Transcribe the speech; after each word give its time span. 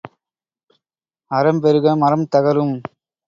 அறம் 1.31 1.59
பெருக 1.59 1.95
மறம் 1.95 2.25
தகரும். 2.27 2.75